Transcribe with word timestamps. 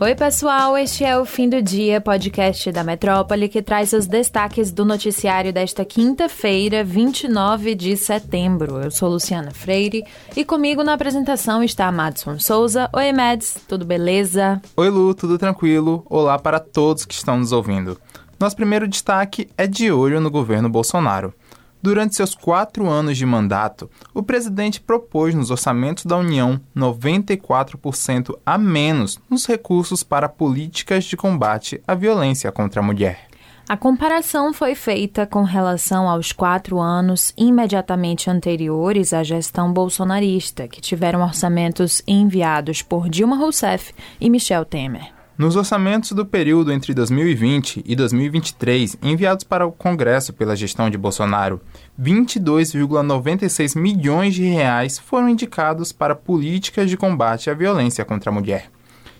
Oi, 0.00 0.14
pessoal, 0.14 0.78
este 0.78 1.02
é 1.02 1.18
o 1.18 1.24
Fim 1.24 1.48
do 1.48 1.60
Dia, 1.60 2.00
podcast 2.00 2.70
da 2.70 2.84
Metrópole, 2.84 3.48
que 3.48 3.60
traz 3.60 3.92
os 3.92 4.06
destaques 4.06 4.70
do 4.70 4.84
noticiário 4.84 5.52
desta 5.52 5.84
quinta-feira, 5.84 6.84
29 6.84 7.74
de 7.74 7.96
setembro. 7.96 8.80
Eu 8.80 8.92
sou 8.92 9.08
Luciana 9.08 9.50
Freire 9.50 10.04
e 10.36 10.44
comigo 10.44 10.84
na 10.84 10.92
apresentação 10.92 11.64
está 11.64 11.90
Madson 11.90 12.38
Souza. 12.38 12.88
Oi, 12.92 13.12
Mads, 13.12 13.56
tudo 13.66 13.84
beleza? 13.84 14.62
Oi, 14.76 14.88
Lu, 14.88 15.12
tudo 15.14 15.36
tranquilo? 15.36 16.06
Olá 16.08 16.38
para 16.38 16.60
todos 16.60 17.04
que 17.04 17.14
estão 17.14 17.36
nos 17.36 17.50
ouvindo. 17.50 17.98
Nosso 18.38 18.54
primeiro 18.54 18.86
destaque 18.86 19.48
é 19.58 19.66
de 19.66 19.90
olho 19.90 20.20
no 20.20 20.30
governo 20.30 20.68
Bolsonaro. 20.68 21.34
Durante 21.80 22.16
seus 22.16 22.34
quatro 22.34 22.88
anos 22.88 23.16
de 23.16 23.24
mandato, 23.24 23.88
o 24.12 24.22
presidente 24.22 24.80
propôs 24.80 25.34
nos 25.34 25.50
orçamentos 25.50 26.04
da 26.04 26.16
União 26.16 26.60
94% 26.76 28.36
a 28.44 28.58
menos 28.58 29.20
nos 29.30 29.46
recursos 29.46 30.02
para 30.02 30.28
políticas 30.28 31.04
de 31.04 31.16
combate 31.16 31.80
à 31.86 31.94
violência 31.94 32.50
contra 32.50 32.80
a 32.80 32.84
mulher. 32.84 33.28
A 33.68 33.76
comparação 33.76 34.52
foi 34.54 34.74
feita 34.74 35.26
com 35.26 35.42
relação 35.42 36.08
aos 36.08 36.32
quatro 36.32 36.80
anos 36.80 37.34
imediatamente 37.36 38.30
anteriores 38.30 39.12
à 39.12 39.22
gestão 39.22 39.70
bolsonarista, 39.70 40.66
que 40.66 40.80
tiveram 40.80 41.22
orçamentos 41.22 42.02
enviados 42.08 42.80
por 42.80 43.10
Dilma 43.10 43.36
Rousseff 43.36 43.92
e 44.18 44.30
Michel 44.30 44.64
Temer. 44.64 45.17
Nos 45.38 45.54
orçamentos 45.54 46.10
do 46.10 46.26
período 46.26 46.72
entre 46.72 46.92
2020 46.92 47.84
e 47.86 47.94
2023, 47.94 48.96
enviados 49.00 49.44
para 49.44 49.64
o 49.64 49.70
Congresso 49.70 50.32
pela 50.32 50.56
gestão 50.56 50.90
de 50.90 50.98
Bolsonaro, 50.98 51.60
22,96 51.96 53.78
milhões 53.78 54.34
de 54.34 54.42
reais 54.42 54.98
foram 54.98 55.28
indicados 55.28 55.92
para 55.92 56.16
políticas 56.16 56.90
de 56.90 56.96
combate 56.96 57.48
à 57.48 57.54
violência 57.54 58.04
contra 58.04 58.32
a 58.32 58.34
mulher. 58.34 58.68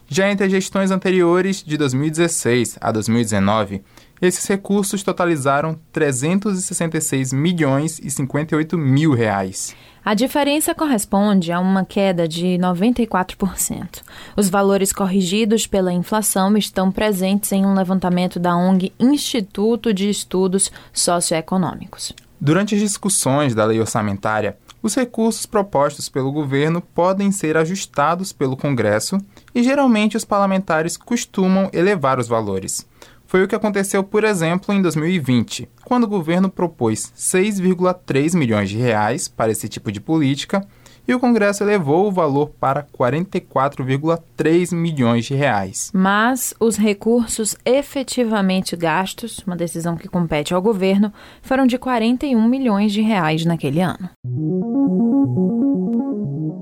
Já 0.08 0.28
entre 0.28 0.46
as 0.46 0.50
gestões 0.50 0.90
anteriores, 0.90 1.62
de 1.62 1.76
2016 1.76 2.78
a 2.80 2.90
2019, 2.90 3.80
esses 4.20 4.46
recursos 4.46 5.02
totalizaram 5.02 5.78
366 5.92 7.32
milhões 7.32 7.98
e 8.02 8.10
58 8.10 8.76
mil 8.76 9.12
reais. 9.12 9.74
A 10.04 10.14
diferença 10.14 10.74
corresponde 10.74 11.52
a 11.52 11.60
uma 11.60 11.84
queda 11.84 12.26
de 12.26 12.56
94%. 12.58 14.02
Os 14.36 14.48
valores 14.48 14.92
corrigidos 14.92 15.66
pela 15.66 15.92
inflação 15.92 16.56
estão 16.56 16.90
presentes 16.90 17.52
em 17.52 17.66
um 17.66 17.74
levantamento 17.74 18.40
da 18.40 18.56
ONG 18.56 18.92
Instituto 18.98 19.92
de 19.92 20.08
Estudos 20.08 20.72
Socioeconômicos. 20.92 22.14
Durante 22.40 22.74
as 22.74 22.80
discussões 22.80 23.54
da 23.54 23.64
lei 23.64 23.80
orçamentária, 23.80 24.56
os 24.82 24.94
recursos 24.94 25.44
propostos 25.44 26.08
pelo 26.08 26.32
governo 26.32 26.80
podem 26.80 27.32
ser 27.32 27.56
ajustados 27.56 28.32
pelo 28.32 28.56
Congresso 28.56 29.18
e 29.54 29.62
geralmente 29.62 30.16
os 30.16 30.24
parlamentares 30.24 30.96
costumam 30.96 31.68
elevar 31.72 32.18
os 32.18 32.28
valores. 32.28 32.86
Foi 33.28 33.44
o 33.44 33.46
que 33.46 33.54
aconteceu, 33.54 34.02
por 34.02 34.24
exemplo, 34.24 34.74
em 34.74 34.80
2020, 34.80 35.68
quando 35.84 36.04
o 36.04 36.08
governo 36.08 36.48
propôs 36.48 37.12
6,3 37.14 38.34
milhões 38.34 38.70
de 38.70 38.78
reais 38.78 39.28
para 39.28 39.52
esse 39.52 39.68
tipo 39.68 39.92
de 39.92 40.00
política 40.00 40.66
e 41.06 41.14
o 41.14 41.20
Congresso 41.20 41.62
elevou 41.62 42.08
o 42.08 42.10
valor 42.10 42.48
para 42.58 42.82
44,3 42.84 44.74
milhões 44.74 45.26
de 45.26 45.34
reais. 45.34 45.90
Mas 45.92 46.54
os 46.58 46.78
recursos 46.78 47.54
efetivamente 47.66 48.74
gastos, 48.74 49.42
uma 49.46 49.56
decisão 49.56 49.94
que 49.94 50.08
compete 50.08 50.54
ao 50.54 50.62
governo, 50.62 51.12
foram 51.42 51.66
de 51.66 51.76
41 51.76 52.48
milhões 52.48 52.92
de 52.92 53.02
reais 53.02 53.44
naquele 53.44 53.82
ano. 53.82 54.08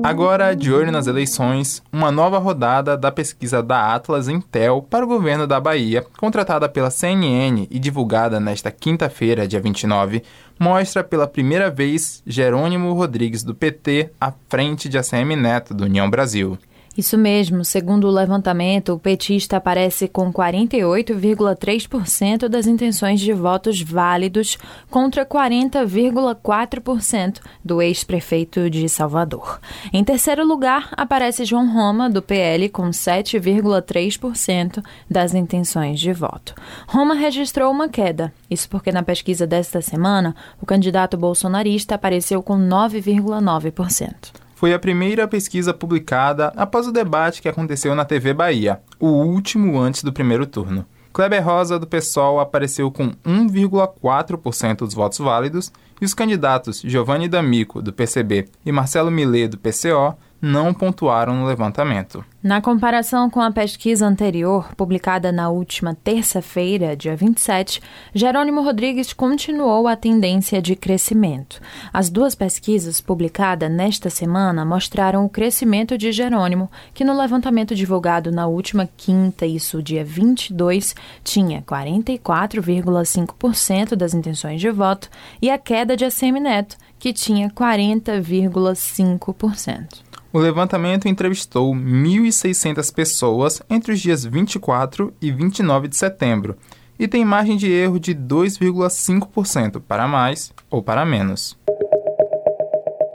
Agora, 0.03 0.55
de 0.55 0.73
olho 0.73 0.93
nas 0.93 1.07
eleições, 1.07 1.83
uma 1.93 2.13
nova 2.13 2.39
rodada 2.39 2.97
da 2.97 3.11
pesquisa 3.11 3.63
da 3.63 3.95
Atlas 3.95 4.29
Intel 4.29 4.87
para 4.89 5.05
o 5.05 5.09
governo 5.09 5.47
da 5.47 5.59
Bahia, 5.59 6.05
contratada 6.19 6.69
pela 6.69 6.91
CNN 6.91 7.67
e 7.71 7.79
divulgada 7.79 8.39
nesta 8.39 8.71
quinta-feira, 8.71 9.49
dia 9.49 9.61
29, 9.61 10.23
mostra 10.59 11.03
pela 11.03 11.27
primeira 11.27 11.71
vez 11.71 12.23
Jerônimo 12.27 12.93
Rodrigues 12.93 13.43
do 13.43 13.55
PT 13.55 14.11
à 14.21 14.33
frente 14.49 14.89
de 14.89 14.99
ACM 14.99 15.35
Neto 15.37 15.75
do 15.75 15.85
União 15.85 16.09
Brasil. 16.09 16.59
Isso 16.97 17.19
mesmo, 17.19 17.63
segundo 17.63 18.09
o 18.09 18.11
levantamento, 18.11 18.95
o 18.95 18.99
petista 18.99 19.59
aparece 19.59 20.09
com 20.09 20.33
48,3% 20.33 22.49
das 22.49 22.67
intenções 22.67 23.21
de 23.21 23.35
votos 23.35 23.83
válidos 23.83 24.57
contra 24.91 25.27
40,4% 25.27 27.43
do 27.63 27.83
ex-prefeito 27.83 28.71
de 28.71 28.89
Salvador. 28.89 29.61
Em 29.93 30.03
terceiro 30.03 30.43
lugar, 30.47 30.89
aparece 30.93 31.45
João 31.45 31.71
Roma, 31.71 32.09
do 32.09 32.23
PL, 32.23 32.71
com 32.71 32.89
7,3% 32.89 34.83
das 35.11 35.35
intenções 35.35 36.01
de 36.01 36.15
voto. 36.15 36.55
Roma 36.87 37.15
registrou 37.15 37.71
uma 37.71 37.91
queda, 37.91 38.33
isso 38.51 38.71
porque 38.71 38.91
na 38.91 39.03
pesquisa 39.03 39.47
desta 39.47 39.83
semana, 39.83 40.35
o 40.63 40.67
candidato 40.67 41.19
bolsonarista 41.19 41.95
apareceu 41.95 42.43
com 42.43 42.57
9,9% 42.57 44.46
foi 44.67 44.75
a 44.75 44.81
primeira 44.81 45.29
pesquisa 45.29 45.73
publicada 45.73 46.53
após 46.57 46.89
o 46.89 46.93
debate 46.93 47.41
que 47.41 47.49
aconteceu 47.49 47.95
na 47.95 48.05
TV 48.05 48.35
Bahia, 48.35 48.81
o 48.99 49.07
último 49.07 49.79
antes 49.79 50.03
do 50.03 50.13
primeiro 50.13 50.45
turno. 50.45 50.85
Kleber 51.13 51.47
Rosa, 51.47 51.79
do 51.79 51.87
PSOL, 51.87 52.41
apareceu 52.41 52.91
com 52.91 53.13
1,4% 53.25 54.79
dos 54.79 54.93
votos 54.93 55.19
válidos 55.19 55.73
e 56.01 56.05
os 56.05 56.13
candidatos 56.13 56.81
Giovanni 56.81 57.29
D'Amico, 57.29 57.81
do 57.81 57.93
PCB, 57.93 58.49
e 58.65 58.73
Marcelo 58.73 59.09
Millet, 59.09 59.47
do 59.47 59.57
PCO, 59.57 60.19
não 60.41 60.73
pontuaram 60.75 61.35
no 61.35 61.47
levantamento. 61.47 62.25
Na 62.43 62.61
comparação 62.61 63.29
com 63.29 63.41
a 63.41 63.51
pesquisa 63.51 64.07
anterior, 64.07 64.73
publicada 64.77 65.33
na 65.33 65.49
última 65.49 65.93
terça-feira, 65.95 66.95
dia 66.95 67.17
27, 67.17 67.83
Jerônimo 68.15 68.63
Rodrigues 68.63 69.13
continuou 69.13 69.89
a 69.89 69.97
tendência 69.97 70.63
de 70.63 70.77
crescimento. 70.77 71.61
As 71.93 72.09
duas 72.09 72.37
pesquisas 72.37 73.01
publicadas 73.01 73.69
nesta 73.69 74.09
semana 74.11 74.65
mostraram 74.65 75.25
o 75.25 75.29
crescimento 75.29 75.99
de 75.99 76.13
Jerônimo, 76.13 76.71
que 76.95 77.05
no 77.05 77.19
levantamento 77.19 77.75
divulgado 77.75 78.31
na 78.31 78.47
última 78.47 78.89
quinta, 78.97 79.45
isso 79.45 79.83
dia 79.83 80.05
22, 80.05 80.95
tinha 81.25 81.63
44,5% 81.63 83.97
das 83.97 84.15
intenções 84.15 84.61
de 84.61 84.71
voto, 84.71 85.11
e 85.43 85.51
a 85.51 85.59
queda 85.59 85.97
de 85.97 86.05
ACM 86.05 86.39
Neto, 86.39 86.77
que 86.99 87.13
tinha 87.13 87.51
40,5% 87.51 90.07
o 90.33 90.39
levantamento 90.39 91.09
entrevistou 91.09 91.75
1.600 91.75 92.95
pessoas 92.95 93.63
entre 93.71 93.93
os 93.93 94.01
dias 94.01 94.25
24 94.25 95.13
e 95.21 95.31
29 95.31 95.89
de 95.89 95.97
setembro 95.97 96.57
e 96.99 97.07
tem 97.07 97.25
margem 97.25 97.57
de 97.57 97.71
erro 97.71 97.99
de 97.99 98.15
2,5% 98.15 99.81
para 99.87 100.09
mais 100.09 100.53
ou 100.71 100.83
para 100.83 101.05
menos. 101.05 101.59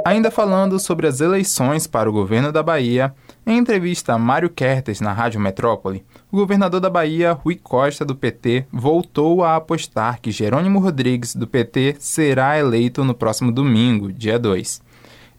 Ainda 0.03 0.31
falando 0.31 0.79
sobre 0.79 1.05
as 1.05 1.21
eleições 1.21 1.85
para 1.85 2.09
o 2.09 2.13
governo 2.13 2.51
da 2.51 2.63
Bahia, 2.63 3.13
em 3.45 3.57
entrevista 3.57 4.13
a 4.13 4.17
Mário 4.17 4.49
Kertes 4.49 4.99
na 4.99 5.13
Rádio 5.13 5.39
Metrópole, 5.39 6.03
o 6.31 6.37
governador 6.37 6.79
da 6.79 6.89
Bahia, 6.89 7.33
Rui 7.33 7.55
Costa, 7.55 8.03
do 8.03 8.15
PT, 8.15 8.65
voltou 8.71 9.43
a 9.43 9.55
apostar 9.55 10.19
que 10.19 10.31
Jerônimo 10.31 10.79
Rodrigues, 10.79 11.35
do 11.35 11.45
PT, 11.45 11.97
será 11.99 12.57
eleito 12.57 13.03
no 13.03 13.13
próximo 13.13 13.51
domingo, 13.51 14.11
dia 14.11 14.39
2. 14.39 14.81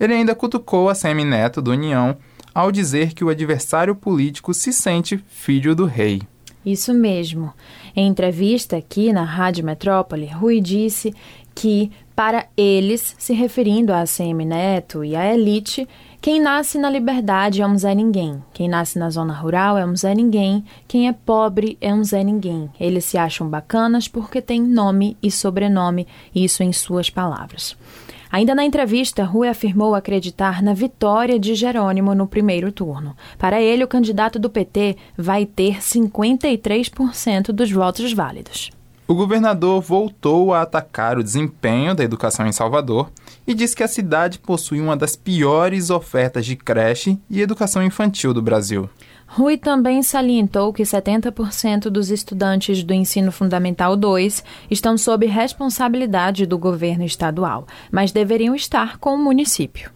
Ele 0.03 0.15
ainda 0.15 0.35
cutucou 0.35 0.89
a 0.89 0.97
Semi-Neto 0.97 1.63
do 1.63 1.71
União 1.71 2.17
ao 2.53 2.73
dizer 2.73 3.15
que 3.15 3.23
o 3.23 3.29
adversário 3.29 3.95
político 3.95 4.53
se 4.53 4.73
sente 4.73 5.17
filho 5.29 5.77
do 5.77 5.87
rei. 5.87 6.21
Isso 6.67 6.93
mesmo. 6.93 7.53
Em 7.95 8.09
entrevista 8.09 8.77
aqui 8.77 9.13
na 9.13 9.23
Rádio 9.23 9.65
Metrópole, 9.65 10.27
Rui 10.27 10.61
disse 10.61 11.15
que, 11.55 11.91
para 12.17 12.47
eles, 12.57 13.15
se 13.17 13.33
referindo 13.33 13.93
a 13.93 14.01
ACM 14.01 14.45
Neto 14.45 15.05
e 15.05 15.15
à 15.15 15.33
elite, 15.33 15.89
quem 16.21 16.41
nasce 16.41 16.79
na 16.79 16.91
liberdade 16.91 17.63
é 17.63 17.67
um 17.67 17.79
Zé 17.79 17.95
Ninguém. 17.95 18.43
Quem 18.53 18.69
nasce 18.69 18.99
na 18.99 19.09
zona 19.09 19.33
rural 19.33 19.79
é 19.79 19.87
um 19.87 19.95
Zé 19.95 20.17
Ninguém. 20.17 20.65
Quem 20.89 21.07
é 21.07 21.13
pobre 21.13 21.79
é 21.81 21.95
um 21.95 22.03
Zé 22.03 22.25
Ninguém. 22.25 22.69
Eles 22.79 23.05
se 23.05 23.17
acham 23.17 23.49
bacanas 23.49 24.09
porque 24.09 24.43
têm 24.43 24.63
nome 24.63 25.17
e 25.23 25.31
sobrenome, 25.31 26.09
isso 26.35 26.63
em 26.65 26.73
suas 26.73 27.09
palavras. 27.09 27.77
Ainda 28.33 28.55
na 28.55 28.65
entrevista, 28.65 29.25
Rui 29.25 29.47
afirmou 29.47 29.95
acreditar 29.95 30.63
na 30.63 30.73
vitória 30.73 31.39
de 31.39 31.55
Jerônimo 31.55 32.15
no 32.15 32.27
primeiro 32.27 32.73
turno. 32.73 33.15
Para 33.37 33.61
ele, 33.61 33.85
o 33.85 33.89
candidato 33.89 34.39
do 34.39 34.49
PT 34.49 34.97
vai 35.15 35.45
ter 35.45 35.83
53% 35.83 37.53
dos 37.53 37.71
votos 37.71 38.11
válidos. 38.15 38.71
O 39.07 39.15
governador 39.15 39.83
voltou 39.83 40.55
a 40.55 40.63
atacar 40.63 41.19
o 41.19 41.23
desempenho 41.23 41.95
da 41.95 42.03
educação 42.03 42.47
em 42.47 42.53
Salvador 42.53 43.11
e 43.47 43.53
disse 43.53 43.77
que 43.77 43.83
a 43.83 43.89
cidade 43.89 44.39
possui 44.39 44.81
uma 44.81 44.97
das 44.97 45.15
piores 45.15 45.91
ofertas 45.91 46.47
de 46.47 46.57
creche 46.57 47.19
e 47.29 47.43
educação 47.43 47.83
infantil 47.83 48.33
do 48.33 48.41
Brasil. 48.41 48.89
Rui 49.35 49.57
também 49.57 50.03
salientou 50.03 50.75
que 50.75 50.83
70% 50.83 51.89
dos 51.89 52.11
estudantes 52.11 52.85
do 52.85 52.93
ensino 52.93 53.33
fundamental 53.33 53.97
2 53.97 54.45
estão 54.71 54.99
sob 54.99 55.25
responsabilidade 55.25 56.45
do 56.45 56.59
governo 56.59 57.03
estadual, 57.03 57.67
mas 57.91 58.13
deveriam 58.13 58.55
estar 58.55 58.99
com 58.99 59.15
o 59.15 59.19
município. 59.19 59.91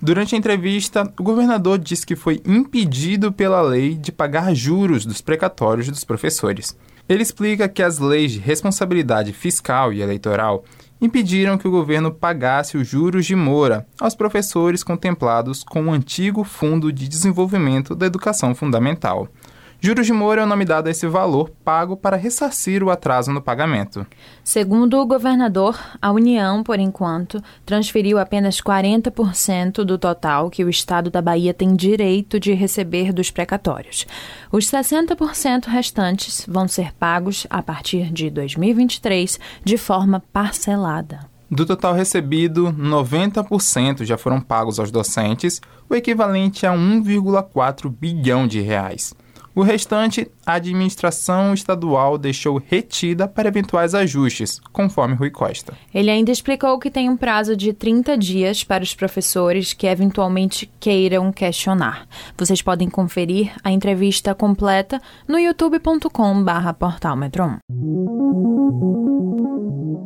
Durante 0.00 0.36
a 0.36 0.38
entrevista, 0.38 1.12
o 1.18 1.22
governador 1.24 1.80
disse 1.80 2.06
que 2.06 2.14
foi 2.14 2.40
impedido 2.46 3.32
pela 3.32 3.60
lei 3.60 3.96
de 3.96 4.12
pagar 4.12 4.54
juros 4.54 5.04
dos 5.04 5.20
precatórios 5.20 5.88
dos 5.88 6.04
professores. 6.04 6.78
Ele 7.08 7.24
explica 7.24 7.68
que 7.68 7.82
as 7.82 7.98
leis 7.98 8.30
de 8.30 8.38
responsabilidade 8.38 9.32
fiscal 9.32 9.92
e 9.92 10.00
eleitoral 10.00 10.64
impediram 11.00 11.56
que 11.56 11.66
o 11.66 11.70
governo 11.70 12.12
pagasse 12.12 12.76
os 12.76 12.86
juros 12.86 13.24
de 13.24 13.34
mora 13.34 13.86
aos 13.98 14.14
professores 14.14 14.82
contemplados 14.82 15.64
com 15.64 15.86
o 15.86 15.92
antigo 15.92 16.44
Fundo 16.44 16.92
de 16.92 17.08
Desenvolvimento 17.08 17.94
da 17.94 18.06
Educação 18.06 18.54
Fundamental. 18.54 19.28
Juros 19.82 20.06
de 20.06 20.12
mora 20.12 20.42
é 20.42 20.44
o 20.44 20.46
nome 20.46 20.66
dado 20.66 20.88
a 20.88 20.90
esse 20.90 21.06
valor 21.06 21.48
pago 21.64 21.96
para 21.96 22.14
ressarcir 22.14 22.82
o 22.82 22.90
atraso 22.90 23.32
no 23.32 23.40
pagamento. 23.40 24.06
Segundo 24.44 25.00
o 25.00 25.06
governador, 25.06 25.80
a 26.02 26.12
União, 26.12 26.62
por 26.62 26.78
enquanto, 26.78 27.42
transferiu 27.64 28.18
apenas 28.18 28.60
40% 28.60 29.82
do 29.82 29.96
total 29.96 30.50
que 30.50 30.62
o 30.62 30.68
Estado 30.68 31.08
da 31.08 31.22
Bahia 31.22 31.54
tem 31.54 31.74
direito 31.74 32.38
de 32.38 32.52
receber 32.52 33.10
dos 33.10 33.30
precatórios. 33.30 34.06
Os 34.52 34.66
60% 34.66 35.64
restantes 35.68 36.44
vão 36.46 36.68
ser 36.68 36.92
pagos 36.92 37.46
a 37.48 37.62
partir 37.62 38.12
de 38.12 38.28
2023 38.28 39.40
de 39.64 39.78
forma 39.78 40.22
parcelada. 40.30 41.20
Do 41.50 41.64
total 41.64 41.94
recebido, 41.94 42.70
90% 42.70 44.04
já 44.04 44.18
foram 44.18 44.42
pagos 44.42 44.78
aos 44.78 44.90
docentes, 44.90 45.58
o 45.88 45.94
equivalente 45.94 46.66
a 46.66 46.72
1,4 46.72 47.88
bilhão 47.90 48.46
de 48.46 48.60
reais. 48.60 49.14
O 49.54 49.62
restante, 49.62 50.28
a 50.46 50.54
administração 50.54 51.52
estadual 51.52 52.16
deixou 52.16 52.62
retida 52.64 53.26
para 53.26 53.48
eventuais 53.48 53.96
ajustes, 53.96 54.60
conforme 54.72 55.16
Rui 55.16 55.30
Costa. 55.30 55.74
Ele 55.92 56.08
ainda 56.08 56.30
explicou 56.30 56.78
que 56.78 56.88
tem 56.90 57.10
um 57.10 57.16
prazo 57.16 57.56
de 57.56 57.72
30 57.72 58.16
dias 58.16 58.62
para 58.62 58.84
os 58.84 58.94
professores 58.94 59.72
que 59.72 59.88
eventualmente 59.88 60.70
queiram 60.78 61.32
questionar. 61.32 62.06
Vocês 62.38 62.62
podem 62.62 62.88
conferir 62.88 63.52
a 63.64 63.72
entrevista 63.72 64.36
completa 64.36 65.00
no 65.26 65.36
youtube.com/portalmetro. 65.38 67.58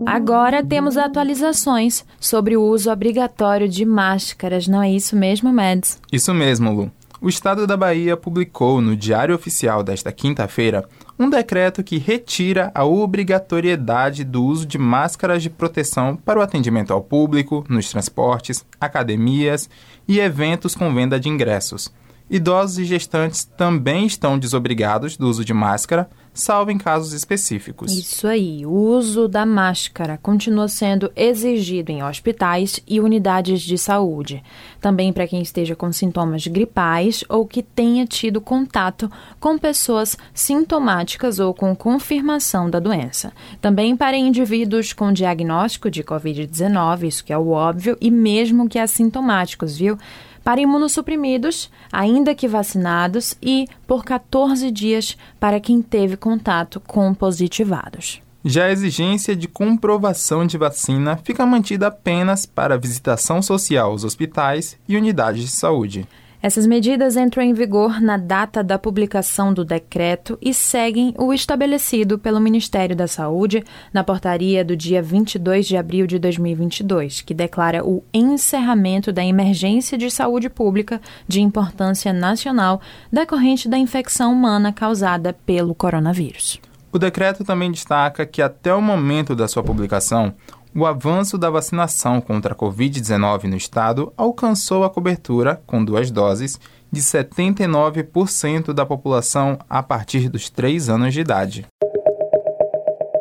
Agora 0.06 0.64
temos 0.64 0.96
atualizações 0.96 2.06
sobre 2.18 2.56
o 2.56 2.62
uso 2.62 2.90
obrigatório 2.90 3.68
de 3.68 3.84
máscaras, 3.84 4.66
não 4.66 4.82
é 4.82 4.90
isso 4.90 5.14
mesmo, 5.16 5.52
Mads? 5.52 6.00
Isso 6.10 6.32
mesmo, 6.32 6.72
Lu 6.72 6.90
o 7.24 7.28
Estado 7.30 7.66
da 7.66 7.74
Bahia 7.74 8.18
publicou 8.18 8.82
no 8.82 8.94
Diário 8.94 9.34
Oficial 9.34 9.82
desta 9.82 10.12
quinta-feira 10.12 10.86
um 11.18 11.30
decreto 11.30 11.82
que 11.82 11.96
retira 11.96 12.70
a 12.74 12.84
obrigatoriedade 12.84 14.24
do 14.24 14.44
uso 14.44 14.66
de 14.66 14.76
máscaras 14.76 15.42
de 15.42 15.48
proteção 15.48 16.16
para 16.16 16.38
o 16.38 16.42
atendimento 16.42 16.92
ao 16.92 17.00
público, 17.00 17.64
nos 17.66 17.88
transportes, 17.88 18.62
academias 18.78 19.70
e 20.06 20.20
eventos 20.20 20.74
com 20.74 20.92
venda 20.92 21.18
de 21.18 21.30
ingressos. 21.30 21.90
Idosos 22.28 22.78
e 22.78 22.84
gestantes 22.84 23.46
também 23.56 24.04
estão 24.04 24.38
desobrigados 24.38 25.16
do 25.16 25.26
uso 25.26 25.46
de 25.46 25.54
máscara, 25.54 26.10
salvo 26.34 26.72
em 26.72 26.78
casos 26.78 27.12
específicos. 27.12 27.96
Isso 27.96 28.26
aí. 28.26 28.66
O 28.66 28.72
uso 28.72 29.28
da 29.28 29.46
máscara 29.46 30.18
continua 30.20 30.66
sendo 30.66 31.10
exigido 31.14 31.92
em 31.92 32.02
hospitais 32.02 32.80
e 32.86 33.00
unidades 33.00 33.62
de 33.62 33.78
saúde. 33.78 34.42
Também 34.80 35.12
para 35.12 35.28
quem 35.28 35.40
esteja 35.40 35.76
com 35.76 35.92
sintomas 35.92 36.46
gripais 36.46 37.22
ou 37.28 37.46
que 37.46 37.62
tenha 37.62 38.04
tido 38.04 38.40
contato 38.40 39.10
com 39.38 39.56
pessoas 39.56 40.18
sintomáticas 40.34 41.38
ou 41.38 41.54
com 41.54 41.74
confirmação 41.76 42.68
da 42.68 42.80
doença. 42.80 43.32
Também 43.60 43.96
para 43.96 44.16
indivíduos 44.16 44.92
com 44.92 45.12
diagnóstico 45.12 45.88
de 45.88 46.02
Covid-19, 46.02 47.04
isso 47.04 47.24
que 47.24 47.32
é 47.32 47.38
o 47.38 47.50
óbvio, 47.50 47.96
e 48.00 48.10
mesmo 48.10 48.68
que 48.68 48.78
assintomáticos, 48.78 49.76
viu? 49.76 49.96
Para 50.44 50.60
imunossuprimidos, 50.60 51.70
ainda 51.90 52.34
que 52.34 52.46
vacinados, 52.46 53.34
e 53.42 53.66
por 53.86 54.04
14 54.04 54.70
dias 54.70 55.16
para 55.40 55.58
quem 55.58 55.80
teve 55.80 56.16
contato 56.16 56.78
com 56.80 57.14
positivados. 57.14 58.20
Já 58.44 58.66
a 58.66 58.70
exigência 58.70 59.34
de 59.34 59.48
comprovação 59.48 60.46
de 60.46 60.58
vacina 60.58 61.16
fica 61.16 61.46
mantida 61.46 61.86
apenas 61.86 62.44
para 62.44 62.76
visitação 62.76 63.40
social 63.40 63.92
aos 63.92 64.04
hospitais 64.04 64.76
e 64.86 64.98
unidades 64.98 65.44
de 65.44 65.50
saúde. 65.50 66.06
Essas 66.44 66.66
medidas 66.66 67.16
entram 67.16 67.42
em 67.42 67.54
vigor 67.54 68.02
na 68.02 68.18
data 68.18 68.62
da 68.62 68.78
publicação 68.78 69.54
do 69.54 69.64
decreto 69.64 70.36
e 70.42 70.52
seguem 70.52 71.14
o 71.16 71.32
estabelecido 71.32 72.18
pelo 72.18 72.38
Ministério 72.38 72.94
da 72.94 73.08
Saúde 73.08 73.64
na 73.94 74.04
portaria 74.04 74.62
do 74.62 74.76
dia 74.76 75.02
22 75.02 75.66
de 75.66 75.74
abril 75.74 76.06
de 76.06 76.18
2022, 76.18 77.22
que 77.22 77.32
declara 77.32 77.82
o 77.82 78.04
encerramento 78.12 79.10
da 79.10 79.24
emergência 79.24 79.96
de 79.96 80.10
saúde 80.10 80.50
pública 80.50 81.00
de 81.26 81.40
importância 81.40 82.12
nacional 82.12 82.78
decorrente 83.10 83.66
da 83.66 83.78
infecção 83.78 84.30
humana 84.30 84.70
causada 84.70 85.32
pelo 85.46 85.74
coronavírus. 85.74 86.60
O 86.92 86.98
decreto 86.98 87.42
também 87.42 87.72
destaca 87.72 88.26
que 88.26 88.42
até 88.42 88.74
o 88.74 88.82
momento 88.82 89.34
da 89.34 89.48
sua 89.48 89.64
publicação, 89.64 90.34
o 90.74 90.84
avanço 90.84 91.38
da 91.38 91.48
vacinação 91.48 92.20
contra 92.20 92.52
a 92.52 92.56
Covid-19 92.56 93.44
no 93.44 93.56
estado 93.56 94.12
alcançou 94.16 94.82
a 94.82 94.90
cobertura, 94.90 95.62
com 95.66 95.84
duas 95.84 96.10
doses, 96.10 96.58
de 96.90 97.00
79% 97.00 98.72
da 98.72 98.84
população 98.84 99.58
a 99.70 99.82
partir 99.82 100.28
dos 100.28 100.50
3 100.50 100.88
anos 100.88 101.14
de 101.14 101.20
idade. 101.20 101.66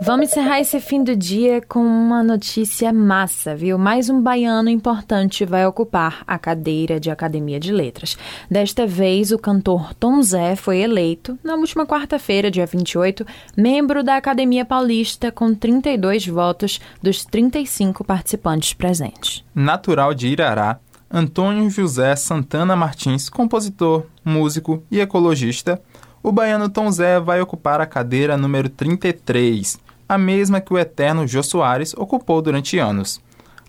Vamos 0.06 0.32
encerrar 0.32 0.60
esse 0.60 0.82
fim 0.82 1.02
do 1.02 1.16
dia 1.16 1.62
com 1.62 1.80
uma 1.80 2.22
notícia 2.22 2.92
massa, 2.92 3.56
viu? 3.56 3.78
Mais 3.78 4.10
um 4.10 4.22
baiano 4.22 4.70
importante 4.70 5.46
vai 5.46 5.66
ocupar 5.66 6.24
a 6.28 6.38
cadeira 6.38 7.00
de 7.00 7.10
Academia 7.10 7.58
de 7.58 7.72
Letras. 7.72 8.18
Desta 8.52 8.86
vez, 8.86 9.32
o 9.32 9.40
cantor 9.40 9.94
Tom 9.94 10.22
Zé 10.22 10.58
foi 10.58 10.80
eleito, 10.80 11.40
na 11.42 11.56
última 11.56 11.86
quarta-feira, 11.86 12.52
dia 12.52 12.66
28, 12.66 13.26
membro 13.56 14.04
da 14.04 14.18
Academia 14.18 14.66
Paulista, 14.66 15.32
com 15.32 15.56
32 15.56 16.28
votos 16.28 16.82
dos 17.02 17.24
35 17.24 18.04
participantes 18.04 18.74
presentes. 18.74 19.42
Natural 19.56 20.14
de 20.14 20.28
Irará, 20.28 20.80
Antônio 21.10 21.70
José 21.70 22.14
Santana 22.18 22.76
Martins, 22.76 23.30
compositor, 23.30 24.06
músico 24.26 24.84
e 24.92 25.00
ecologista, 25.00 25.82
o 26.22 26.30
baiano 26.30 26.70
Tom 26.70 26.90
Zé 26.92 27.22
vai 27.22 27.42
ocupar 27.42 27.80
a 27.80 27.86
cadeira 27.86 28.38
número 28.38 28.68
33 28.70 29.83
a 30.08 30.18
mesma 30.18 30.62
que 30.62 30.74
o 30.74 30.78
eterno 30.78 31.28
Jô 31.28 31.42
Soares 31.44 31.94
ocupou 31.96 32.42
durante 32.42 32.78
anos. 32.78 33.22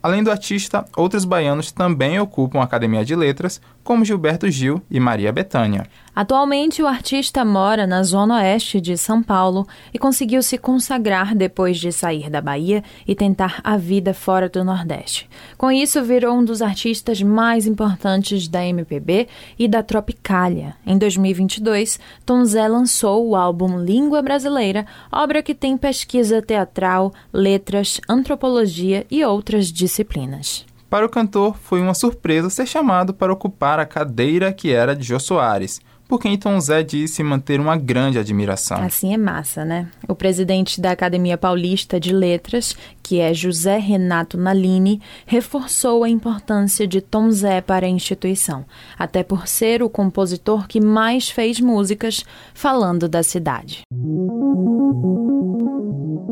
Além 0.02 0.22
do 0.22 0.31
artista, 0.31 0.84
outros 0.94 1.25
baianos 1.25 1.72
também 1.72 2.20
ocupam 2.20 2.60
a 2.60 2.64
Academia 2.64 3.04
de 3.04 3.16
Letras, 3.16 3.60
como 3.82 4.04
Gilberto 4.04 4.50
Gil 4.50 4.82
e 4.91 5.00
Maria 5.00 5.32
Bethânia. 5.32 5.86
Atualmente, 6.15 6.81
o 6.81 6.87
artista 6.87 7.44
mora 7.44 7.89
na 7.89 8.05
zona 8.05 8.37
oeste 8.37 8.81
de 8.81 8.97
São 8.97 9.21
Paulo 9.21 9.67
e 9.93 9.99
conseguiu 9.99 10.44
se 10.44 10.56
consagrar 10.56 11.35
depois 11.35 11.77
de 11.77 11.91
sair 11.91 12.31
da 12.31 12.41
Bahia 12.41 12.85
e 13.06 13.17
tentar 13.17 13.61
a 13.65 13.77
vida 13.77 14.15
fora 14.15 14.49
do 14.49 14.63
Nordeste. 14.63 15.29
Com 15.59 15.73
isso, 15.73 16.01
virou 16.05 16.37
um 16.37 16.44
dos 16.44 16.63
artistas 16.63 17.21
mais 17.21 17.67
importantes 17.67 18.47
da 18.47 18.65
MPB 18.65 19.27
e 19.59 19.67
da 19.67 19.83
Tropicália. 19.83 20.77
Em 20.87 20.97
2022, 20.97 21.99
Tom 22.25 22.44
Zé 22.44 22.69
lançou 22.69 23.29
o 23.29 23.35
álbum 23.35 23.81
Língua 23.81 24.23
Brasileira, 24.23 24.87
obra 25.11 25.43
que 25.43 25.55
tem 25.55 25.77
pesquisa 25.77 26.41
teatral, 26.41 27.13
letras, 27.33 28.01
antropologia 28.09 29.05
e 29.11 29.25
outras 29.25 29.67
disciplinas. 29.67 30.65
Para 30.89 31.06
o 31.06 31.09
cantor, 31.09 31.56
foi 31.59 31.81
uma 31.81 31.93
surpresa 31.93 32.49
ser 32.49 32.67
chamado 32.67 33.13
para 33.13 33.33
ocupar 33.33 33.81
a 33.81 33.85
cadeira 33.85 34.53
que 34.53 34.71
era 34.71 34.94
de 34.94 35.03
Jô 35.03 35.19
Soares 35.19 35.81
por 36.08 36.20
quem 36.20 36.37
Tom 36.37 36.61
Zé 36.61 36.82
disse 36.82 37.23
manter 37.23 37.61
uma 37.61 37.77
grande 37.77 38.19
admiração. 38.19 38.82
Assim 38.82 39.15
é 39.15 39.17
massa, 39.17 39.65
né? 39.65 39.89
O 40.06 40.15
presidente 40.15 40.81
da 40.81 40.91
Academia 40.91 41.39
Paulista 41.39 41.99
de 41.99 42.13
Letras, 42.13 42.77
que 43.03 43.20
é 43.20 43.32
José 43.32 43.79
Renato 43.79 44.37
Nalini, 44.37 45.01
reforçou 45.27 46.05
a 46.05 46.08
importância 46.08 46.87
de 46.87 47.01
Tom 47.01 47.31
Zé 47.31 47.61
para 47.61 47.87
a 47.87 47.89
instituição, 47.89 48.65
até 48.99 49.23
por 49.23 49.49
ser 49.49 49.82
o 49.82 49.89
compositor 49.89 50.69
que 50.69 50.81
mais 50.81 51.31
fez 51.31 51.61
músicas 51.61 52.25
falando 52.53 53.08
da 53.08 53.23
cidade. 53.23 53.82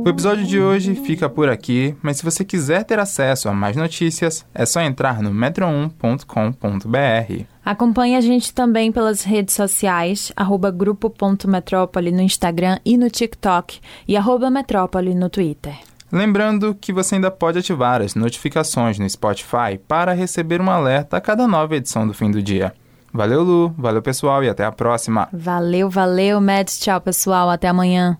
O 0.04 0.08
episódio 0.08 0.44
de 0.44 0.60
hoje 0.60 0.96
fica 0.96 1.28
por 1.28 1.48
aqui, 1.48 1.94
mas 2.02 2.16
se 2.16 2.24
você 2.24 2.44
quiser 2.44 2.82
ter 2.82 2.98
acesso 2.98 3.48
a 3.48 3.52
mais 3.52 3.76
notícias, 3.76 4.44
é 4.52 4.66
só 4.66 4.80
entrar 4.80 5.22
no 5.22 5.30
metro1.com.br. 5.30 7.44
Acompanhe 7.64 8.16
a 8.16 8.20
gente 8.20 8.52
também 8.52 8.90
pelas 8.90 9.22
redes 9.22 9.54
sociais, 9.54 10.32
arroba 10.34 10.72
grupo.metrópole 10.72 12.10
no 12.10 12.20
Instagram 12.20 12.78
e 12.84 12.96
no 12.96 13.08
TikTok 13.08 13.78
e 14.08 14.16
arroba 14.16 14.50
metrópole 14.50 15.14
no 15.14 15.30
Twitter. 15.30 15.78
Lembrando 16.10 16.74
que 16.74 16.92
você 16.92 17.14
ainda 17.14 17.30
pode 17.30 17.60
ativar 17.60 18.02
as 18.02 18.16
notificações 18.16 18.98
no 18.98 19.08
Spotify 19.08 19.78
para 19.86 20.14
receber 20.14 20.60
um 20.60 20.68
alerta 20.68 21.16
a 21.16 21.20
cada 21.20 21.46
nova 21.46 21.76
edição 21.76 22.08
do 22.08 22.12
fim 22.12 22.28
do 22.28 22.42
dia. 22.42 22.74
Valeu, 23.12 23.44
Lu, 23.44 23.68
valeu 23.78 24.02
pessoal 24.02 24.42
e 24.42 24.48
até 24.48 24.64
a 24.64 24.72
próxima. 24.72 25.28
Valeu, 25.32 25.88
valeu, 25.88 26.40
Mads. 26.40 26.80
Tchau, 26.80 27.00
pessoal. 27.00 27.48
Até 27.48 27.68
amanhã. 27.68 28.18